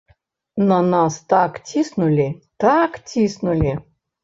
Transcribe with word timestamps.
На 0.71 0.79
нас 0.93 1.17
так 1.35 1.51
ціснулі, 1.69 2.27
так 2.65 2.91
ціснулі! 3.11 3.79